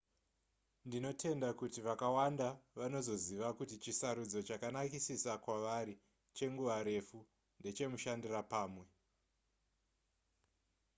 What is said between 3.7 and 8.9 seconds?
chisarudzo chakanakisisa kwavari chenguva refu ndechemushandira pamwe